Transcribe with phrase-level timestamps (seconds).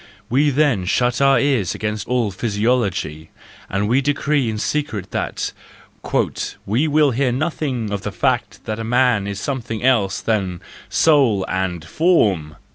[0.31, 3.29] We then shut our ears against all physiology,
[3.69, 5.53] and we decree in secret that
[6.65, 10.59] "we will hear nothing of the fact that man is something else than
[10.89, 12.55] soul and form!"